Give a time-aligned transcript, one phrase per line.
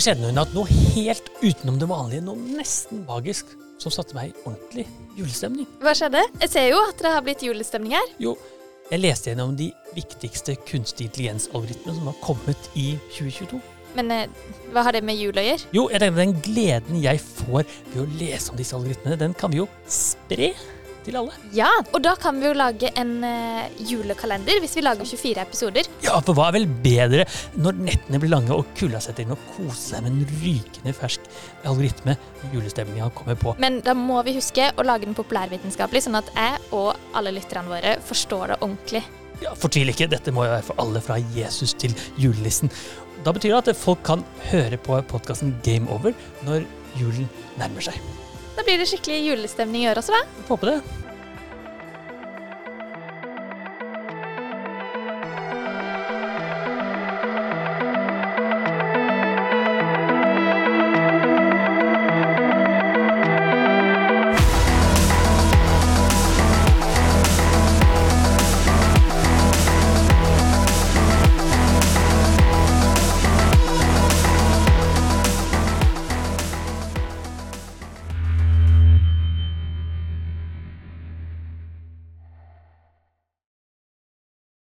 [0.00, 4.30] Det skjedde noe natt, noe helt utenom det vanlige, noe nesten magisk, som satte meg
[4.30, 5.66] i ordentlig julestemning.
[5.84, 6.22] Hva skjedde?
[6.40, 8.08] Jeg ser jo at det har blitt julestemning her.
[8.16, 8.32] Jo,
[8.88, 13.60] jeg leste gjennom de viktigste kunstig intelligens-algoritmene som har kommet i 2022.
[13.98, 14.40] Men eh,
[14.72, 15.68] hva har det med jul å gjøre?
[15.76, 19.52] Jo, jeg tenker den gleden jeg får ved å lese om disse algoritmene, den kan
[19.52, 20.54] vi jo spre
[21.04, 21.34] til alle.
[21.56, 25.90] Ja, og da kan vi jo lage en uh, julekalender hvis vi lager 24 episoder.
[26.04, 27.26] Ja, for hva er vel bedre
[27.60, 31.30] når nettene blir lange og kulda setter inn og kose seg med en rykende fersk
[31.68, 32.16] algoritme
[32.54, 33.54] julestemninga kommer på.
[33.62, 37.70] Men da må vi huske å lage den populærvitenskapelig, sånn at jeg og alle lytterne
[37.70, 39.04] våre forstår det ordentlig.
[39.40, 42.72] Ja, Fortvil ikke, dette må jo være for alle fra Jesus til julenissen.
[43.24, 46.64] Da betyr det at folk kan høre på podkasten Game Over når
[47.00, 47.28] julen
[47.60, 48.00] nærmer seg.
[48.56, 50.44] Da blir det skikkelig julestemning i øret også, hva?
[50.50, 51.09] Håper det.